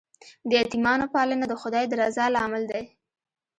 [0.49, 2.83] د یتیمانو پالنه د خدای د رضا لامل دی.